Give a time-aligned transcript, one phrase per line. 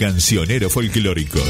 [0.00, 1.40] Cancionero folclórico.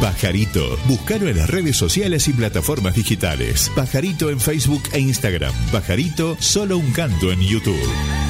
[0.00, 3.70] Pajarito, búscalo en las redes sociales y plataformas digitales.
[3.76, 5.54] Pajarito en Facebook e Instagram.
[5.70, 8.27] Pajarito, solo un canto en YouTube.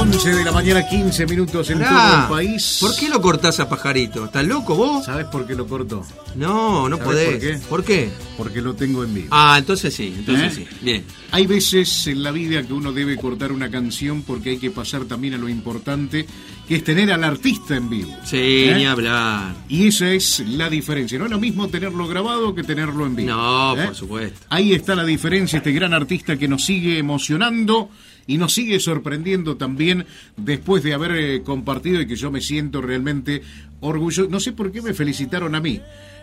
[0.00, 2.78] De la mañana, 15 minutos en todo el país.
[2.80, 4.24] ¿Por qué lo cortás a pajarito?
[4.24, 5.04] ¿Estás loco vos?
[5.04, 6.02] ¿Sabes por qué lo corto?
[6.36, 7.60] No, no podés.
[7.66, 8.10] ¿Por qué?
[8.38, 9.28] Porque lo tengo en vivo.
[9.30, 10.66] Ah, entonces sí, entonces ¿Eh?
[10.70, 10.76] sí.
[10.80, 11.04] Bien.
[11.32, 15.04] Hay veces en la vida que uno debe cortar una canción porque hay que pasar
[15.04, 16.24] también a lo importante,
[16.66, 18.16] que es tener al artista en vivo.
[18.24, 18.74] Sí, ¿Eh?
[18.74, 19.54] ni hablar.
[19.68, 21.18] Y esa es la diferencia.
[21.18, 23.32] No es lo mismo tenerlo grabado que tenerlo en vivo.
[23.32, 23.84] No, ¿Eh?
[23.84, 24.40] por supuesto.
[24.48, 27.90] Ahí está la diferencia, este gran artista que nos sigue emocionando
[28.30, 32.80] y nos sigue sorprendiendo también después de haber eh, compartido y que yo me siento
[32.80, 33.42] realmente
[33.80, 34.30] orgulloso.
[34.30, 35.80] No sé por qué me felicitaron a mí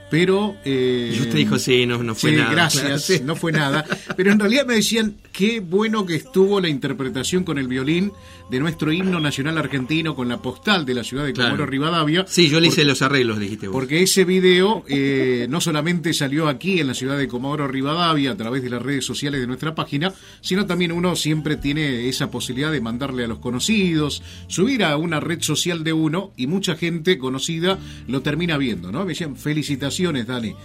[0.09, 0.55] pero...
[0.65, 2.51] Eh, y usted dijo, sí, no, no fue nada.
[2.51, 3.85] Gracias, no fue nada.
[4.15, 8.11] Pero en realidad me decían, qué bueno que estuvo la interpretación con el violín
[8.49, 12.25] de nuestro himno nacional argentino con la postal de la ciudad de Comoro Rivadavia.
[12.27, 13.75] Sí, yo le hice los arreglos, dijiste vos.
[13.75, 18.37] Porque ese video eh, no solamente salió aquí en la ciudad de Comoro Rivadavia a
[18.37, 22.71] través de las redes sociales de nuestra página, sino también uno siempre tiene esa posibilidad
[22.71, 27.17] de mandarle a los conocidos, subir a una red social de uno y mucha gente
[27.17, 29.01] conocida lo termina viendo, ¿no?
[29.01, 30.55] Me decían, felicitaciones, Dani.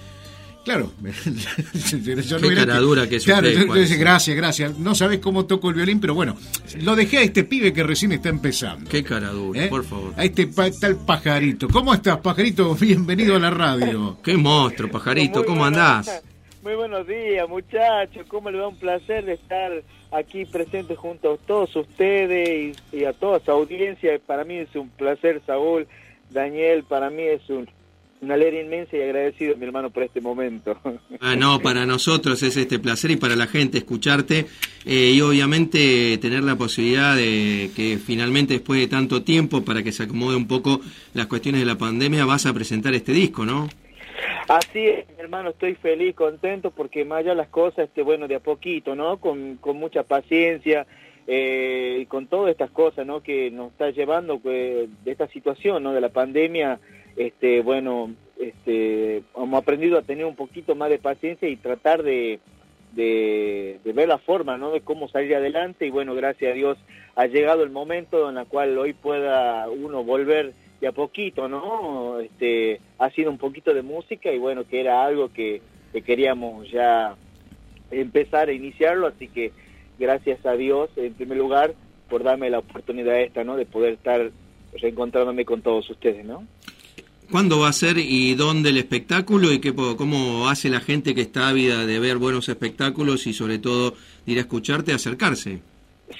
[0.65, 0.93] Claro,
[2.25, 4.78] yo no Qué cara dura que Claro, entonces, gracias, gracias.
[4.78, 6.37] No sabes cómo toco el violín, pero bueno,
[6.82, 8.88] lo dejé a este pibe que recién está empezando.
[8.88, 9.69] Qué cara dura, ¿Eh?
[9.69, 10.15] por favor.
[10.16, 11.69] A este tal pajarito.
[11.69, 12.75] ¿Cómo estás, pajarito?
[12.81, 14.19] Bienvenido a la radio.
[14.22, 16.22] Qué monstruo, pajarito, ¿cómo andás?
[16.62, 18.25] Muy buenos días, muchachos.
[18.28, 19.72] ¿Cómo le va un placer de estar
[20.12, 24.12] aquí presente junto a todos ustedes y, y a toda su audiencia?
[24.25, 25.88] Para mí es un placer, Saúl.
[26.31, 27.69] Daniel, para mí es un
[28.22, 30.78] una alegría inmensa y agradecido, mi hermano, por este momento.
[31.21, 34.47] Ah, no, para nosotros es este placer y para la gente escucharte
[34.87, 39.93] eh, y obviamente tener la posibilidad de que finalmente después de tanto tiempo, para que
[39.93, 40.81] se acomode un poco
[41.15, 43.69] las cuestiones de la pandemia, vas a presentar este disco, ¿no?
[44.49, 48.37] Así es, mi hermano, estoy feliz, contento, porque más allá las cosas, este, bueno, de
[48.37, 49.19] a poquito, ¿no?
[49.19, 50.87] Con, con mucha paciencia,
[51.27, 53.22] eh, y con todas estas cosas, ¿no?
[53.22, 55.92] Que nos está llevando pues, de esta situación, ¿no?
[55.92, 56.80] De la pandemia,
[57.16, 62.41] este, bueno, este, hemos aprendido a tener un poquito más de paciencia y tratar de,
[62.92, 64.72] de, ver la forma, ¿no?
[64.72, 66.78] De cómo salir adelante y bueno, gracias a Dios
[67.14, 72.18] ha llegado el momento en el cual hoy pueda uno volver de a poquito, ¿no?
[72.20, 75.62] Este, ha sido un poquito de música y bueno, que era algo que,
[75.92, 77.14] que queríamos ya
[77.91, 79.53] empezar a iniciarlo, así que
[79.98, 81.74] gracias a Dios, en primer lugar,
[82.09, 83.56] por darme la oportunidad esta, ¿no?
[83.56, 84.30] De poder estar
[84.74, 86.47] reencontrándome con todos ustedes, ¿no?
[87.33, 91.23] ¿Cuándo va a ser y dónde el espectáculo y qué, cómo hace la gente que
[91.23, 93.95] está ávida de ver buenos espectáculos y sobre todo
[94.27, 95.61] ir a escucharte, acercarse.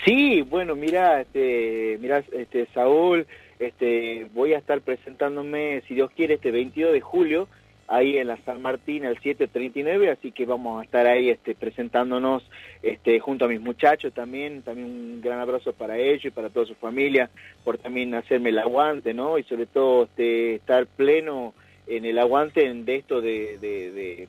[0.06, 3.26] Sí, bueno, mira, este, mira, este, Saúl,
[3.59, 7.47] este, voy a estar presentándome, si Dios quiere, este 22 de julio,
[7.92, 12.42] ahí en la San Martín, el 739, así que vamos a estar ahí este, presentándonos
[12.82, 16.64] este, junto a mis muchachos también, también un gran abrazo para ellos y para toda
[16.64, 17.28] su familia,
[17.64, 19.36] por también hacerme el aguante, ¿no?
[19.36, 21.52] Y sobre todo este, estar pleno
[21.86, 24.26] en el aguante de esto de, de,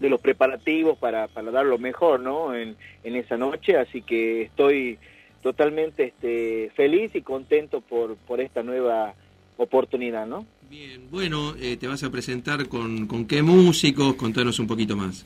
[0.00, 2.54] de, los preparativos para, para dar lo mejor, ¿no?
[2.54, 4.98] En, en esa noche, así que estoy
[5.40, 9.14] totalmente este, feliz y contento por, por esta nueva
[9.56, 10.46] oportunidad, ¿no?
[10.70, 15.24] Bien, bueno, eh, te vas a presentar con, con qué músicos, contanos un poquito más.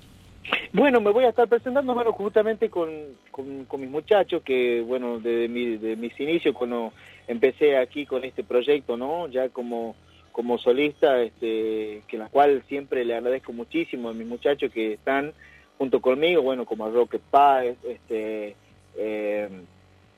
[0.72, 2.88] Bueno, me voy a estar presentando, bueno, justamente con,
[3.32, 6.92] con, mis muchachos, que, bueno, desde mi, de mis inicios, cuando
[7.26, 9.26] empecé aquí con este proyecto, ¿no?
[9.28, 9.96] Ya como,
[10.30, 15.32] como solista, este, que la cual siempre le agradezco muchísimo a mis muchachos que están
[15.76, 18.54] junto conmigo, bueno, como a Rocket Paz, este,
[18.96, 19.48] eh,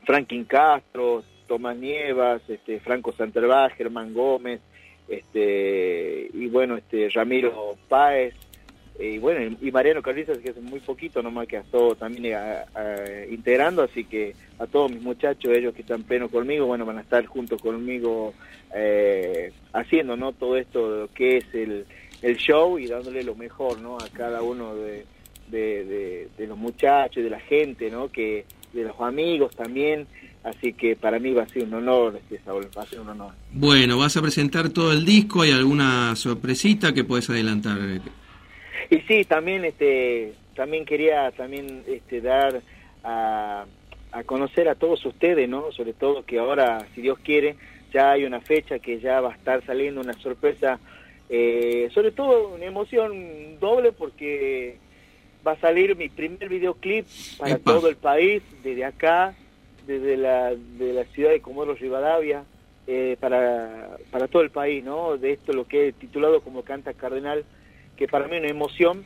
[0.04, 4.60] Franklin Castro, Tomás Nievas, este, Franco Santervá, Germán Gómez,
[5.08, 8.34] este, y bueno, este, Ramiro Páez,
[8.98, 12.36] y bueno, y Mariano Carrizas, que es muy poquito nomás que ha estado también
[13.28, 17.00] integrando, así que a todos mis muchachos, ellos que están pleno conmigo, bueno, van a
[17.00, 18.34] estar junto conmigo
[18.72, 20.32] eh, haciendo, ¿no?
[20.32, 21.86] Todo esto que es el,
[22.22, 23.96] el show y dándole lo mejor, ¿no?
[23.96, 25.04] A cada uno de,
[25.48, 28.12] de, de los muchachos, de la gente, ¿no?
[28.12, 30.06] Que, de los amigos también,
[30.44, 33.08] así que para mí va a ser un honor, este, Saúl, va a ser un
[33.08, 33.32] honor.
[33.52, 37.78] Bueno, vas a presentar todo el disco, ¿hay alguna sorpresita que puedes adelantar?
[38.90, 42.62] Y sí, también este también quería también este dar
[43.02, 43.64] a,
[44.12, 45.72] a conocer a todos ustedes, ¿no?
[45.72, 47.56] Sobre todo que ahora, si Dios quiere,
[47.92, 50.78] ya hay una fecha que ya va a estar saliendo una sorpresa,
[51.30, 54.76] eh, sobre todo una emoción doble porque
[55.46, 57.06] va a salir mi primer videoclip
[57.38, 59.34] para todo el país, desde acá,
[59.86, 62.44] desde la, de la ciudad de Comodoro Rivadavia,
[62.86, 65.16] eh, para, para todo el país, ¿no?
[65.16, 67.44] De esto lo que he titulado como Canta Cardenal,
[67.96, 69.04] que para mí es una emoción.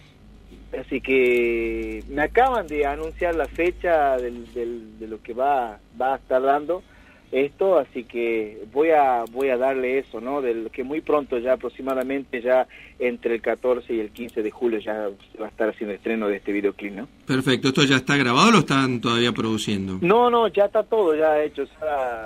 [0.78, 6.14] Así que me acaban de anunciar la fecha del, del, de lo que va, va
[6.14, 6.82] a estar dando
[7.30, 10.40] esto, así que voy a voy a darle eso, ¿no?
[10.40, 12.66] Del que muy pronto ya aproximadamente ya
[12.98, 15.10] entre el 14 y el 15 de julio ya
[15.40, 17.08] va a estar haciendo estreno de este videoclip, ¿no?
[17.26, 19.98] Perfecto, ¿esto ya está grabado o lo están todavía produciendo?
[20.00, 21.64] No, no, ya está todo ya hecho,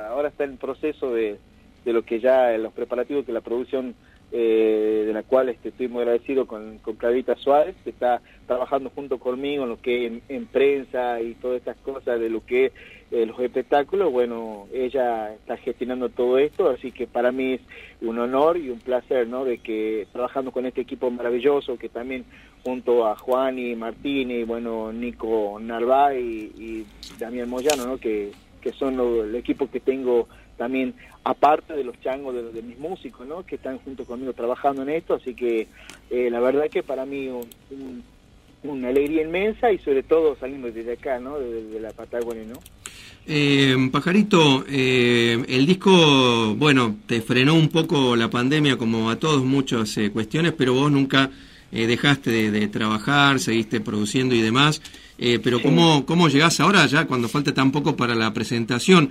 [0.08, 1.38] ahora está en proceso de,
[1.84, 3.94] de lo que ya los preparativos que la producción
[4.34, 8.90] eh, de la cual este, estoy muy agradecido con, con Clarita Suárez, que está trabajando
[8.94, 12.72] junto conmigo en lo que en, en prensa y todas estas cosas de lo que
[13.12, 17.61] eh, los espectáculos, bueno, ella está gestionando todo esto, así que para mí es
[18.00, 19.44] un honor y un placer, ¿no?
[19.44, 22.25] De que trabajando con este equipo maravilloso, que también
[22.64, 26.87] junto a Juan y Martín y bueno, Nico Narváez y,
[27.19, 27.99] Daniel Moyano, ¿no?
[27.99, 28.32] Que,
[28.62, 30.26] que son el equipo que tengo
[30.56, 30.94] también
[31.25, 33.44] aparte de los changos de, mis músicos, ¿no?
[33.44, 35.69] Que están junto conmigo trabajando en esto, así que
[36.11, 37.31] eh, la verdad que para mí
[38.62, 41.38] una alegría inmensa y sobre todo saliendo desde acá, ¿no?
[41.38, 42.58] Desde, la Patagonia, ¿no?
[43.26, 49.44] Eh, Pajarito, eh, el disco, bueno, te frenó un poco la pandemia como a todos
[49.44, 51.30] muchas eh, cuestiones, pero vos nunca
[51.70, 54.82] dejaste de, trabajar, seguiste produciendo y demás.
[55.42, 59.08] pero ¿cómo, ¿cómo llegás ahora ya cuando falta tan poco para la presentación?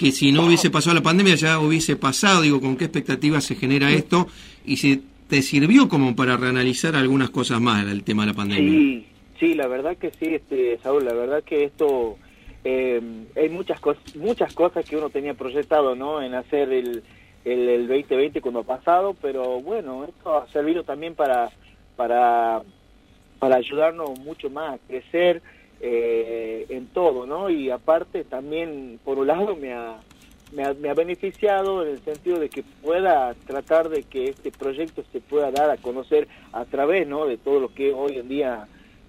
[0.00, 3.54] que si no hubiese pasado la pandemia ya hubiese pasado, digo, con qué expectativas se
[3.54, 4.28] genera esto
[4.64, 8.72] y si te sirvió como para reanalizar algunas cosas más el tema de la pandemia.
[8.72, 9.06] Sí,
[9.38, 12.16] sí, la verdad que sí, este, Saúl, la verdad que esto,
[12.64, 13.00] eh,
[13.36, 13.80] hay muchas,
[14.14, 16.22] muchas cosas que uno tenía proyectado, ¿no?
[16.22, 17.02] En hacer el,
[17.44, 21.50] el, el 2020 cuando ha pasado, pero bueno, esto ha servido también para,
[21.96, 22.62] para,
[23.38, 25.42] para ayudarnos mucho más a crecer,
[25.82, 27.48] eh, en todo, ¿no?
[27.48, 29.96] Y aparte también, por un lado, me ha,
[30.52, 34.52] me ha, me, ha, beneficiado en el sentido de que pueda tratar de que este
[34.52, 37.24] proyecto se pueda dar a conocer a través, ¿no?
[37.24, 38.68] De todo lo que hoy en día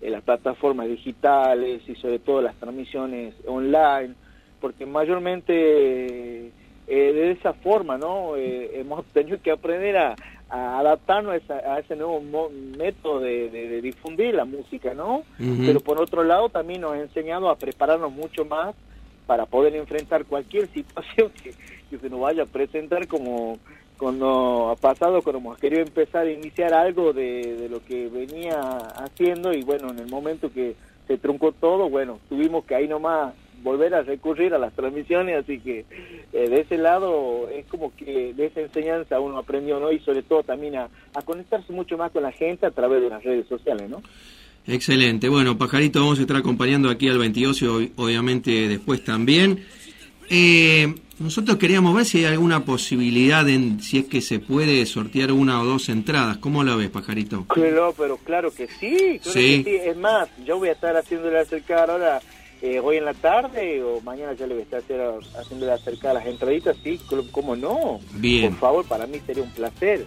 [0.10, 4.16] las plataformas digitales y sobre todo las transmisiones online,
[4.60, 6.52] porque mayormente eh,
[6.88, 8.36] de esa forma, ¿no?
[8.36, 10.16] Eh, hemos tenido que aprender a,
[10.52, 12.22] a adaptarnos a, ese nuevo
[12.78, 15.24] método de, difundir la música, ¿no?
[15.38, 18.76] Pero por otro lado también nos ha enseñado a prepararnos mucho más
[19.26, 21.54] para poder enfrentar cualquier situación que,
[21.98, 23.60] se nos vaya a presentar como
[24.02, 28.60] cuando ha pasado, hemos querido empezar a iniciar algo de, lo que venía
[28.96, 30.76] haciendo y bueno, en el momento que
[31.08, 35.60] se truncó todo, bueno, tuvimos que ahí nomás volver a recurrir a las transmisiones, así
[35.60, 35.86] que
[36.34, 39.92] eh, de ese lado es como que de esa enseñanza uno aprendió, ¿no?
[39.92, 40.90] Y sobre todo también a,
[41.24, 44.02] conectarse mucho más con la gente a través de las redes sociales, ¿no?
[44.66, 45.30] Excelente.
[45.30, 49.64] Bueno, Pajarito, vamos a estar acompañando aquí al 22 y obviamente después también.
[50.34, 55.34] Eh, nosotros queríamos ver si hay alguna posibilidad, en, si es que se puede sortear
[55.34, 56.38] una o dos entradas.
[56.38, 57.46] ¿Cómo lo ves, Pajarito?
[57.48, 59.20] Claro, pero claro que sí.
[59.22, 59.64] Claro Sí.
[59.64, 59.90] Que sí.
[59.90, 62.22] Es más, yo voy a estar haciéndole acercar ahora,
[62.62, 66.26] eh, hoy en la tarde o mañana ya le voy a estar haciéndole acercar las
[66.26, 67.00] entraditas, sí,
[67.32, 68.00] ¿cómo no?
[68.14, 68.52] Bien.
[68.52, 70.06] Por favor, para mí sería un placer.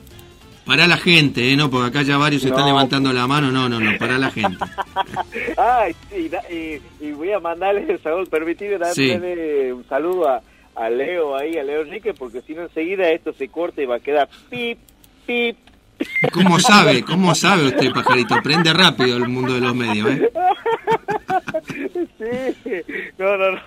[0.64, 1.56] Para la gente, ¿eh?
[1.56, 1.70] ¿no?
[1.70, 2.66] Porque acá ya varios están No.
[2.68, 3.50] levantando la mano.
[3.52, 4.64] No, no, no, para la gente.
[5.56, 9.08] Ay, sí, y, y voy a mandarle, Saúl, permitirme Sí.
[9.08, 10.40] darle un saludo a,
[10.74, 13.96] a Leo ahí, a Leo Enrique, porque si no enseguida esto se corta y va
[13.96, 14.78] a quedar pip,
[15.26, 15.56] pip.
[16.32, 17.02] ¿Cómo sabe?
[17.04, 18.40] ¿Cómo sabe usted, Pajarito?
[18.42, 20.32] Prende rápido el mundo de los medios, ¿eh?
[21.62, 22.82] Sí,
[23.18, 23.60] no, no, no,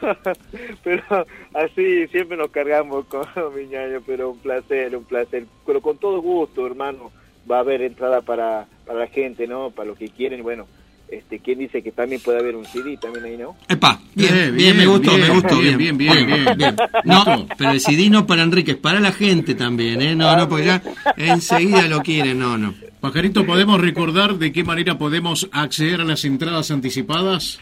[0.84, 3.26] pero así siempre nos cargamos con
[3.56, 7.12] mi ñaño, pero un placer, un placer, pero con todo gusto, hermano,
[7.50, 9.72] va a haber entrada para, para la gente, ¿no?
[9.72, 10.68] Para los que quieren, bueno,
[11.10, 13.56] este, ¿quién dice que también puede haber un CD también ahí, no?
[13.70, 15.78] Epa, bien, Bien, bien, me bien, gustó, me bien, gustó, bien.
[15.78, 16.76] bien, bien, bien, bien.
[17.06, 20.16] No, pero el CD no para Enrique, es para la gente también, ¿eh?
[20.16, 20.84] No, no, porque ya
[21.16, 22.74] enseguida lo quieren, no, no.
[23.00, 27.60] Pajarito, ¿podemos recordar de qué manera podemos acceder a las entradas anticipadas?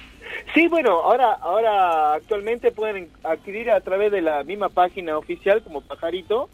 [0.54, 5.82] Sí, bueno, ahora, ahora actualmente pueden adquirir a través de la misma página oficial como
[5.82, 6.50] Pajarito,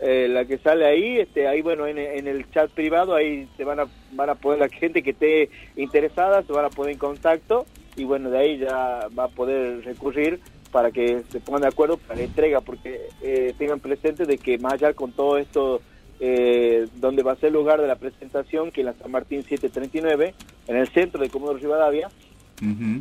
[0.00, 3.64] eh, la que sale ahí, este, ahí bueno, en, en el chat privado, ahí se
[3.64, 6.98] van a, van a poder, la gente que esté interesada se van a poner en
[6.98, 7.66] contacto
[7.96, 11.96] y bueno, de ahí ya va a poder recurrir para que se pongan de acuerdo
[11.96, 15.82] para la entrega, porque eh, tengan presente de que más allá con todo esto,
[16.20, 19.42] eh, donde va a ser el lugar de la presentación, que es la San Martín
[19.42, 20.34] 739,
[20.68, 22.08] en el centro de Comodoro Rivadavia,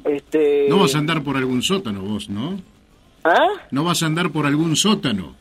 [0.05, 0.67] Este...
[0.69, 2.59] No vas a andar por algún sótano vos, ¿no?
[3.23, 3.47] ¿Ah?
[3.71, 5.35] No vas a andar por algún sótano.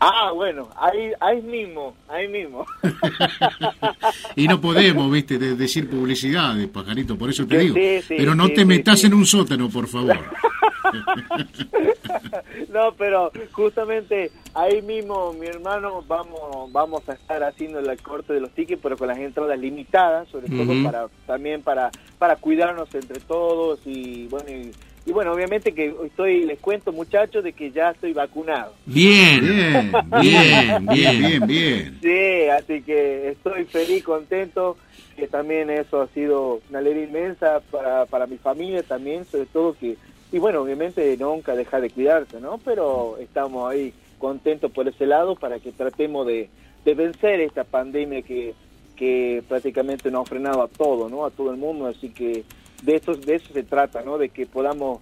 [0.00, 2.66] Ah, bueno, ahí, ahí mismo, ahí mismo.
[4.36, 7.74] Y no podemos, viste, de- decir publicidades, pajarito, por eso te digo.
[7.76, 10.18] sí, sí, Pero no sí, te metas en un sótano, por favor.
[12.72, 18.40] no, pero justamente ahí mismo, mi hermano, vamos vamos a estar haciendo el corte de
[18.40, 23.20] los tickets, pero con las entradas limitadas, sobre todo para también para para cuidarnos entre
[23.20, 24.70] todos y bueno y,
[25.06, 28.72] y bueno, obviamente que estoy les cuento muchachos de que ya estoy vacunado.
[28.86, 31.18] Bien, Bien, bien, bien.
[31.20, 31.98] bien, bien.
[32.02, 34.78] Sí, así que estoy feliz, contento,
[35.14, 39.74] que también eso ha sido una alegría inmensa para, para mi familia también, sobre todo
[39.78, 39.96] que,
[40.34, 42.58] y bueno, obviamente nunca dejar de cuidarse, ¿no?
[42.64, 46.48] Pero estamos ahí contentos por ese lado para que tratemos de,
[46.84, 48.52] de vencer esta pandemia que,
[48.96, 51.24] que prácticamente nos ha frenado a todo, ¿no?
[51.24, 52.42] A todo el mundo, así que
[52.82, 54.18] de eso, de eso se trata, ¿no?
[54.18, 54.98] De que podamos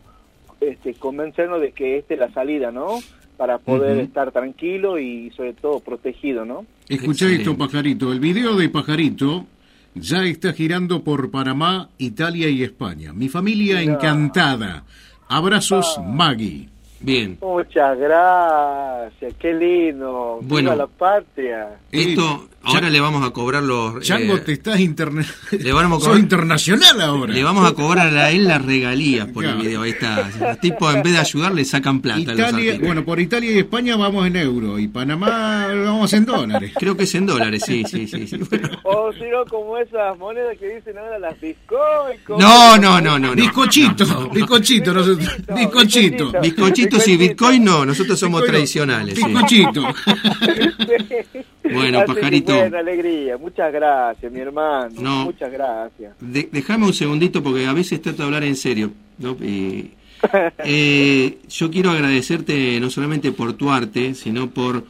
[0.61, 2.99] este, convencernos de que esta es la salida, ¿no?
[3.39, 6.67] Para poder estar tranquilo y sobre todo protegido, ¿no?
[6.91, 7.45] Escucha Excelente.
[7.45, 8.13] esto, pajarito.
[8.13, 9.47] El video de pajarito
[9.95, 13.15] ya está girando por Panamá, Italia y España.
[13.15, 13.95] Mi familia Mira.
[13.95, 14.85] encantada.
[15.33, 16.69] Abrazos, Maggie.
[17.01, 17.39] Bien.
[17.41, 20.41] Muchas gracias, qué lindo.
[20.43, 20.73] Bueno.
[20.73, 21.81] Viva la patria.
[21.91, 24.03] Esto, ahora le vamos a cobrar los...
[24.05, 25.25] Chango, eh, te estás interna...
[25.51, 27.33] le vamos a cobrar- internacional ahora.
[27.33, 29.83] Le vamos a cobrar a él las regalías por el video.
[29.83, 30.31] Ahí está.
[30.41, 33.59] Los tipos, en vez de ayudar, le sacan plata a los bueno, por Italia y
[33.59, 36.73] España vamos en euro y Panamá vamos en dólares.
[36.79, 38.27] Creo que es en dólares, sí, sí, sí.
[38.27, 38.37] sí.
[38.37, 38.69] Bueno.
[38.85, 42.19] O si no, como esas monedas que dicen ahora las Bitcoin.
[42.27, 43.29] como- No, no, no, no.
[43.29, 43.35] no.
[43.35, 46.33] bizcochito, bizcochito, nosotros- bizcochito.
[46.33, 46.41] bizcochito.
[46.41, 49.19] Bizcochitos y Bitcoin no, nosotros somos tradicionales.
[49.19, 49.23] sí.
[51.75, 52.57] Bueno, Así pajarito.
[52.57, 53.37] buena alegría.
[53.39, 54.95] Muchas gracias, mi hermano.
[55.01, 55.25] No.
[55.25, 56.15] Muchas gracias.
[56.21, 58.93] De- déjame un segundito porque a veces trato de hablar en serio.
[59.19, 59.33] ¿no?
[59.45, 59.91] Y,
[60.65, 64.85] eh, yo quiero agradecerte no solamente por tu arte, sino por,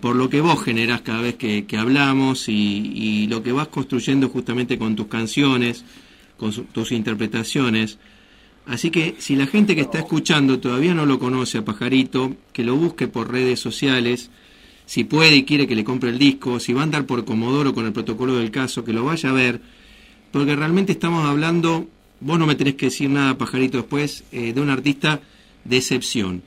[0.00, 2.52] por lo que vos generás cada vez que, que hablamos y,
[2.94, 5.84] y lo que vas construyendo justamente con tus canciones,
[6.36, 7.98] con su- tus interpretaciones.
[8.66, 12.64] Así que si la gente que está escuchando todavía no lo conoce a Pajarito, que
[12.64, 14.30] lo busque por redes sociales,
[14.86, 17.74] si puede y quiere que le compre el disco, si va a andar por Comodoro
[17.74, 19.60] con el protocolo del caso, que lo vaya a ver,
[20.30, 21.88] porque realmente estamos hablando,
[22.20, 25.20] vos no me tenés que decir nada, Pajarito, después, eh, de un artista
[25.64, 26.42] de excepción.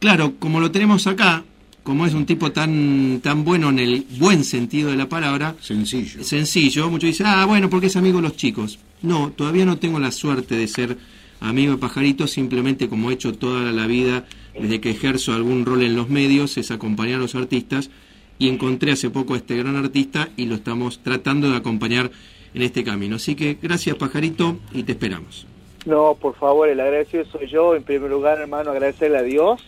[0.00, 1.44] Claro, como lo tenemos acá,
[1.82, 6.24] como es un tipo tan, tan bueno en el buen sentido de la palabra, Sencillo.
[6.24, 8.78] sencillo, muchos dicen, ah, bueno, porque es amigo de los chicos.
[9.02, 10.96] No, todavía no tengo la suerte de ser
[11.40, 14.26] amigo de Pajarito, simplemente como he hecho toda la vida,
[14.58, 17.90] desde que ejerzo algún rol en los medios, es acompañar a los artistas,
[18.38, 22.10] y encontré hace poco a este gran artista y lo estamos tratando de acompañar
[22.54, 23.16] en este camino.
[23.16, 25.46] Así que gracias Pajarito y te esperamos.
[25.86, 27.74] No, por favor, el agradecido soy yo.
[27.74, 29.62] En primer lugar, hermano, agradecerle a Dios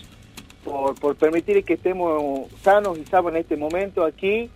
[0.64, 4.49] por, por permitir que estemos sanos y salvos en este momento aquí,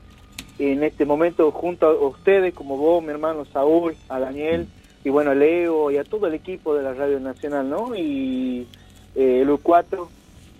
[0.58, 4.66] en este momento junto a ustedes, como vos, mi hermano Saúl, a Daniel,
[5.04, 7.94] y bueno, a Leo y a todo el equipo de la Radio Nacional, ¿no?
[7.94, 8.66] Y
[9.14, 10.08] eh, el U4,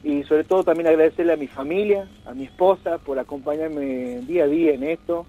[0.03, 4.47] y sobre todo también agradecerle a mi familia, a mi esposa por acompañarme día a
[4.47, 5.27] día en esto,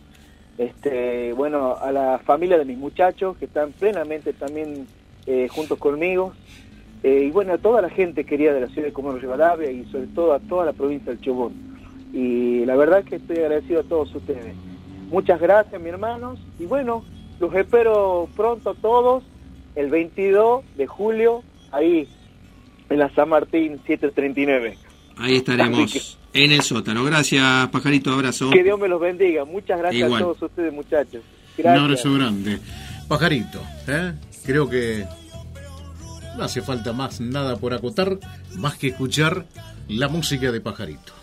[0.58, 4.88] este, bueno, a la familia de mis muchachos que están plenamente también
[5.26, 6.34] eh, juntos conmigo,
[7.02, 9.86] eh, y bueno, a toda la gente querida de la ciudad de Comodoro Rivadavia y
[9.86, 11.54] sobre todo a toda la provincia del Chubut.
[12.14, 14.54] Y la verdad que estoy agradecido a todos ustedes.
[15.10, 17.04] Muchas gracias, mis hermanos, y bueno,
[17.40, 19.24] los espero pronto a todos,
[19.76, 22.08] el 22 de julio, ahí
[22.90, 24.78] en la San Martín 739.
[25.18, 27.04] Ahí estaremos en el sótano.
[27.04, 28.50] Gracias, Pajarito, abrazo.
[28.52, 29.46] Que Dios me los bendiga.
[29.46, 31.22] Muchas gracias a todos ustedes, muchachos.
[31.58, 31.78] Gracias.
[31.78, 32.60] Un abrazo grande.
[33.08, 34.14] Pajarito, ¿eh?
[34.46, 35.06] creo que
[36.38, 38.18] no hace falta más nada por acotar,
[38.56, 39.46] más que escuchar
[39.88, 41.19] la música de Pajarito.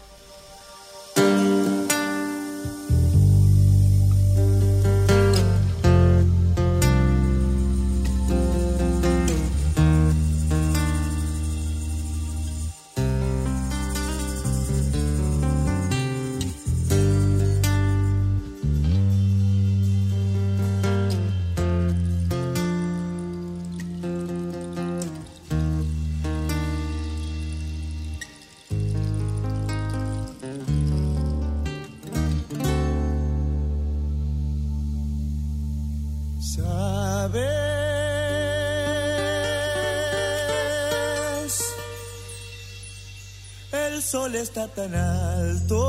[44.14, 45.82] Está tan alto.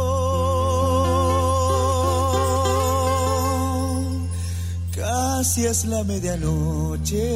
[4.96, 7.28] Casi es la medianoche.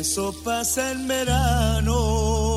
[0.00, 2.51] Eso pasa en verano.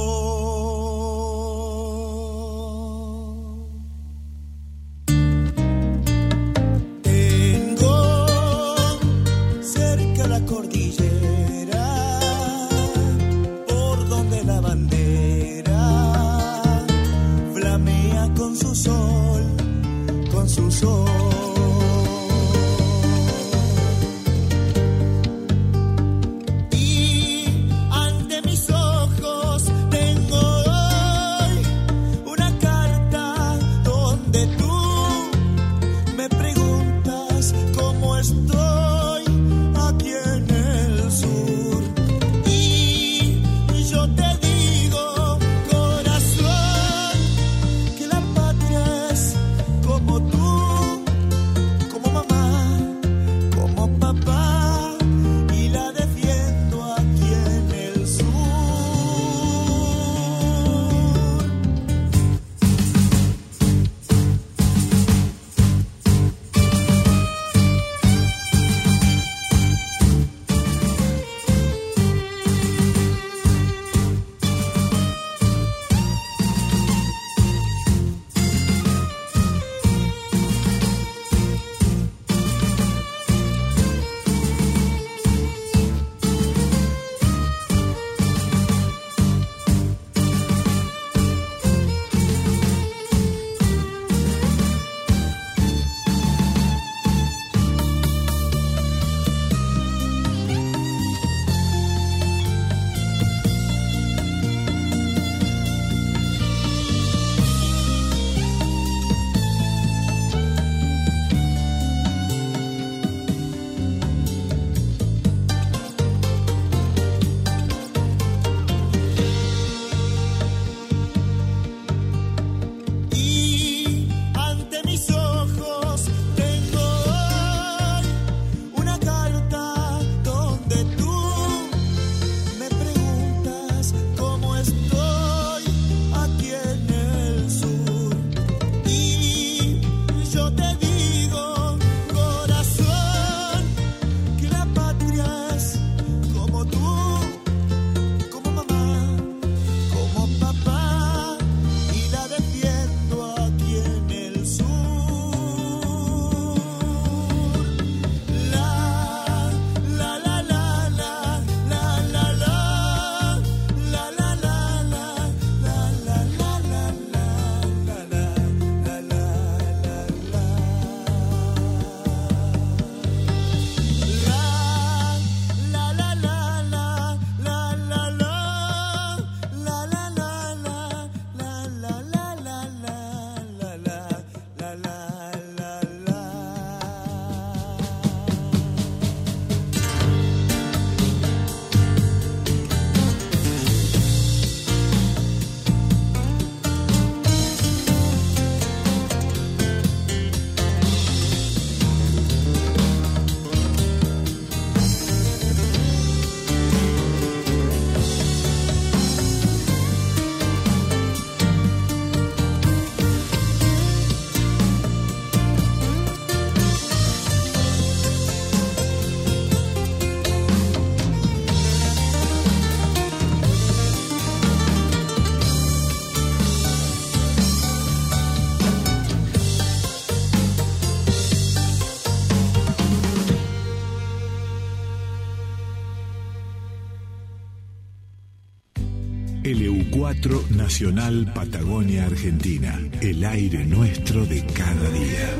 [239.46, 242.81] LU4 Nacional Patagonia Argentina.
[243.00, 245.36] El aire nuestro de cada día.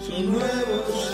[0.00, 1.10] Son nuevos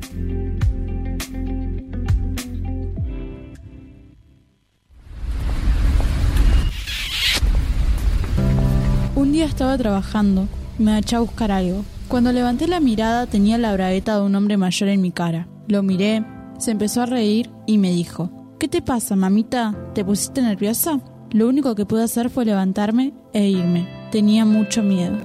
[9.45, 10.47] Día estaba trabajando,
[10.79, 11.85] me eché a buscar algo.
[12.07, 15.47] Cuando levanté la mirada tenía la bragueta de un hombre mayor en mi cara.
[15.67, 16.23] Lo miré,
[16.57, 19.75] se empezó a reír y me dijo, ¿Qué te pasa, mamita?
[19.93, 20.99] ¿Te pusiste nerviosa?
[21.31, 23.87] Lo único que pude hacer fue levantarme e irme.
[24.11, 25.17] Tenía mucho miedo.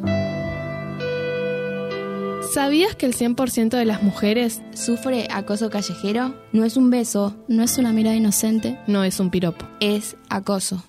[2.52, 6.34] ¿Sabías que el 100% de las mujeres sufre acoso callejero?
[6.52, 10.82] No es un beso, no es una mirada inocente, no es un piropo, es acoso.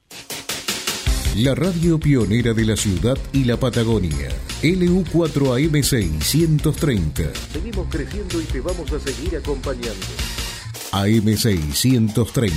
[1.35, 4.27] La radio pionera de la ciudad y la Patagonia.
[4.63, 7.31] LU4AM630.
[7.53, 10.07] Seguimos creciendo y te vamos a seguir acompañando.
[10.91, 12.51] AM630.